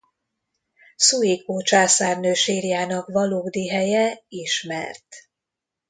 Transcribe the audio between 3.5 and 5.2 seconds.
helye ismert.